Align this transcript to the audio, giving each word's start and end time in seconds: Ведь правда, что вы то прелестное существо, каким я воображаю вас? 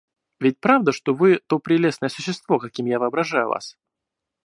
Ведь 0.39 0.57
правда, 0.59 0.93
что 0.93 1.13
вы 1.13 1.41
то 1.45 1.59
прелестное 1.59 2.09
существо, 2.09 2.57
каким 2.57 2.87
я 2.87 2.97
воображаю 2.97 3.49
вас? 3.49 3.77